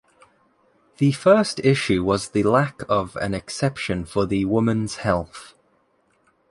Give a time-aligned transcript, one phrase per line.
[0.97, 5.53] The first issue was the lack of an exception for the woman's health.